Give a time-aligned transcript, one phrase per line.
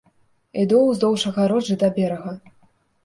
[0.61, 2.33] Іду ўздоўж агароджы да берага.